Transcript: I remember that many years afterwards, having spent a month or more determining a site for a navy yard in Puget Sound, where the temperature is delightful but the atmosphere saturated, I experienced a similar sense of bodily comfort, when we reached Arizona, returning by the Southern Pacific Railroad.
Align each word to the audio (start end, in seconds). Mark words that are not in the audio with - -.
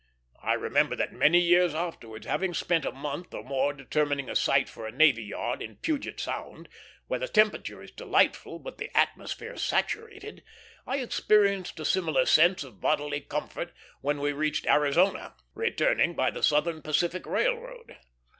I 0.41 0.53
remember 0.53 0.95
that 0.95 1.13
many 1.13 1.37
years 1.39 1.75
afterwards, 1.75 2.25
having 2.25 2.55
spent 2.55 2.85
a 2.85 2.91
month 2.91 3.35
or 3.35 3.43
more 3.43 3.71
determining 3.71 4.31
a 4.31 4.35
site 4.35 4.67
for 4.67 4.87
a 4.87 4.91
navy 4.91 5.23
yard 5.25 5.61
in 5.61 5.75
Puget 5.75 6.19
Sound, 6.19 6.69
where 7.05 7.19
the 7.19 7.27
temperature 7.27 7.83
is 7.83 7.91
delightful 7.91 8.57
but 8.57 8.79
the 8.79 8.89
atmosphere 8.97 9.55
saturated, 9.57 10.41
I 10.87 10.97
experienced 11.01 11.79
a 11.79 11.85
similar 11.85 12.25
sense 12.25 12.63
of 12.63 12.81
bodily 12.81 13.19
comfort, 13.21 13.73
when 14.01 14.19
we 14.19 14.31
reached 14.31 14.65
Arizona, 14.65 15.35
returning 15.53 16.15
by 16.15 16.31
the 16.31 16.41
Southern 16.41 16.81
Pacific 16.81 17.27
Railroad. 17.27 17.97